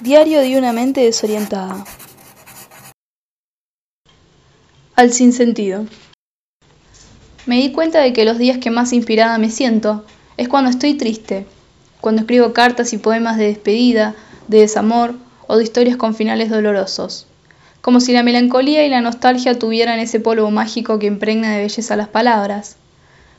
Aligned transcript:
Diario 0.00 0.40
de 0.40 0.56
una 0.56 0.72
mente 0.72 1.00
desorientada. 1.00 1.84
Al 4.94 5.12
sinsentido. 5.12 5.86
Me 7.46 7.56
di 7.56 7.72
cuenta 7.72 8.00
de 8.00 8.12
que 8.12 8.24
los 8.24 8.38
días 8.38 8.58
que 8.58 8.70
más 8.70 8.92
inspirada 8.92 9.38
me 9.38 9.50
siento 9.50 10.04
es 10.36 10.48
cuando 10.48 10.70
estoy 10.70 10.94
triste, 10.94 11.46
cuando 12.00 12.20
escribo 12.20 12.52
cartas 12.52 12.92
y 12.92 12.98
poemas 12.98 13.38
de 13.38 13.46
despedida, 13.46 14.14
de 14.46 14.60
desamor 14.60 15.16
o 15.48 15.56
de 15.56 15.64
historias 15.64 15.96
con 15.96 16.14
finales 16.14 16.48
dolorosos, 16.48 17.26
como 17.80 17.98
si 17.98 18.12
la 18.12 18.22
melancolía 18.22 18.86
y 18.86 18.90
la 18.90 19.00
nostalgia 19.00 19.58
tuvieran 19.58 19.98
ese 19.98 20.20
polvo 20.20 20.52
mágico 20.52 21.00
que 21.00 21.06
impregna 21.06 21.54
de 21.54 21.62
belleza 21.62 21.96
las 21.96 22.08
palabras. 22.08 22.76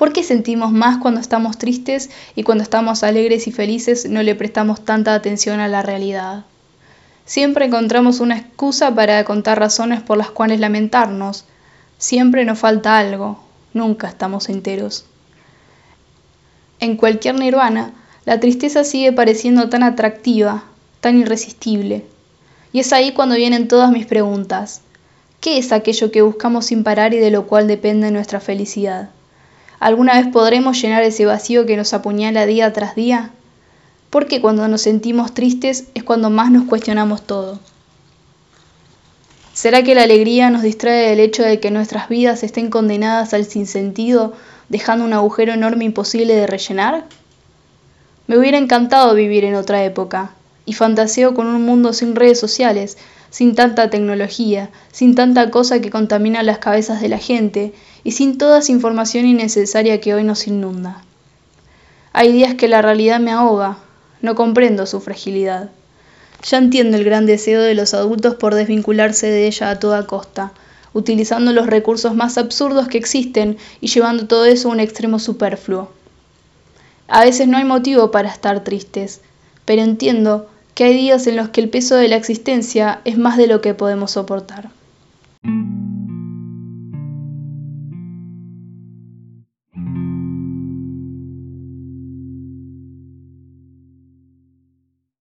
¿Por 0.00 0.14
qué 0.14 0.24
sentimos 0.24 0.72
más 0.72 0.96
cuando 0.96 1.20
estamos 1.20 1.58
tristes 1.58 2.08
y 2.34 2.42
cuando 2.42 2.64
estamos 2.64 3.02
alegres 3.02 3.46
y 3.46 3.52
felices 3.52 4.08
no 4.08 4.22
le 4.22 4.34
prestamos 4.34 4.82
tanta 4.82 5.12
atención 5.12 5.60
a 5.60 5.68
la 5.68 5.82
realidad? 5.82 6.46
Siempre 7.26 7.66
encontramos 7.66 8.20
una 8.20 8.38
excusa 8.38 8.94
para 8.94 9.22
contar 9.24 9.58
razones 9.58 10.00
por 10.00 10.16
las 10.16 10.30
cuales 10.30 10.58
lamentarnos. 10.58 11.44
Siempre 11.98 12.46
nos 12.46 12.58
falta 12.58 12.96
algo, 12.96 13.44
nunca 13.74 14.08
estamos 14.08 14.48
enteros. 14.48 15.04
En 16.78 16.96
cualquier 16.96 17.34
nirvana, 17.34 17.92
la 18.24 18.40
tristeza 18.40 18.84
sigue 18.84 19.12
pareciendo 19.12 19.68
tan 19.68 19.82
atractiva, 19.82 20.64
tan 21.02 21.18
irresistible. 21.18 22.06
Y 22.72 22.80
es 22.80 22.94
ahí 22.94 23.12
cuando 23.12 23.34
vienen 23.34 23.68
todas 23.68 23.90
mis 23.90 24.06
preguntas. 24.06 24.80
¿Qué 25.42 25.58
es 25.58 25.72
aquello 25.72 26.10
que 26.10 26.22
buscamos 26.22 26.64
sin 26.64 26.84
parar 26.84 27.12
y 27.12 27.18
de 27.18 27.30
lo 27.30 27.46
cual 27.46 27.68
depende 27.68 28.10
nuestra 28.10 28.40
felicidad? 28.40 29.10
¿Alguna 29.80 30.20
vez 30.20 30.30
podremos 30.30 30.80
llenar 30.80 31.02
ese 31.02 31.24
vacío 31.24 31.64
que 31.64 31.78
nos 31.78 31.94
apuñala 31.94 32.44
día 32.44 32.70
tras 32.74 32.94
día? 32.94 33.30
Porque 34.10 34.42
cuando 34.42 34.68
nos 34.68 34.82
sentimos 34.82 35.32
tristes 35.32 35.86
es 35.94 36.04
cuando 36.04 36.28
más 36.28 36.50
nos 36.50 36.66
cuestionamos 36.68 37.22
todo. 37.22 37.58
¿Será 39.54 39.82
que 39.82 39.94
la 39.94 40.02
alegría 40.02 40.50
nos 40.50 40.60
distrae 40.60 41.08
del 41.08 41.20
hecho 41.20 41.42
de 41.42 41.60
que 41.60 41.70
nuestras 41.70 42.10
vidas 42.10 42.42
estén 42.42 42.68
condenadas 42.68 43.32
al 43.32 43.46
sinsentido, 43.46 44.34
dejando 44.68 45.06
un 45.06 45.14
agujero 45.14 45.54
enorme 45.54 45.86
imposible 45.86 46.34
de 46.34 46.46
rellenar? 46.46 47.06
Me 48.26 48.36
hubiera 48.36 48.58
encantado 48.58 49.14
vivir 49.14 49.44
en 49.44 49.54
otra 49.54 49.82
época, 49.82 50.32
y 50.70 50.72
fantaseo 50.72 51.34
con 51.34 51.48
un 51.48 51.62
mundo 51.62 51.92
sin 51.92 52.14
redes 52.14 52.38
sociales, 52.38 52.96
sin 53.28 53.56
tanta 53.56 53.90
tecnología, 53.90 54.70
sin 54.92 55.16
tanta 55.16 55.50
cosa 55.50 55.80
que 55.80 55.90
contamina 55.90 56.44
las 56.44 56.58
cabezas 56.58 57.00
de 57.00 57.08
la 57.08 57.18
gente 57.18 57.72
y 58.04 58.12
sin 58.12 58.38
toda 58.38 58.60
esa 58.60 58.70
información 58.70 59.26
innecesaria 59.26 60.00
que 60.00 60.14
hoy 60.14 60.22
nos 60.22 60.46
inunda. 60.46 61.02
Hay 62.12 62.30
días 62.30 62.54
que 62.54 62.68
la 62.68 62.82
realidad 62.82 63.18
me 63.18 63.32
ahoga, 63.32 63.78
no 64.22 64.36
comprendo 64.36 64.86
su 64.86 65.00
fragilidad. 65.00 65.70
Ya 66.48 66.58
entiendo 66.58 66.96
el 66.96 67.02
gran 67.02 67.26
deseo 67.26 67.60
de 67.60 67.74
los 67.74 67.92
adultos 67.92 68.36
por 68.36 68.54
desvincularse 68.54 69.26
de 69.26 69.48
ella 69.48 69.70
a 69.70 69.80
toda 69.80 70.06
costa, 70.06 70.52
utilizando 70.92 71.52
los 71.52 71.66
recursos 71.66 72.14
más 72.14 72.38
absurdos 72.38 72.86
que 72.86 72.98
existen 72.98 73.58
y 73.80 73.88
llevando 73.88 74.28
todo 74.28 74.44
eso 74.44 74.68
a 74.68 74.72
un 74.72 74.78
extremo 74.78 75.18
superfluo. 75.18 75.90
A 77.08 77.24
veces 77.24 77.48
no 77.48 77.56
hay 77.56 77.64
motivo 77.64 78.12
para 78.12 78.28
estar 78.28 78.62
tristes, 78.62 79.20
pero 79.64 79.82
entiendo 79.82 80.48
que 80.80 80.84
hay 80.84 80.94
días 80.94 81.26
en 81.26 81.36
los 81.36 81.50
que 81.50 81.60
el 81.60 81.68
peso 81.68 81.94
de 81.94 82.08
la 82.08 82.16
existencia 82.16 83.02
es 83.04 83.18
más 83.18 83.36
de 83.36 83.46
lo 83.46 83.60
que 83.60 83.74
podemos 83.74 84.12
soportar. 84.12 84.70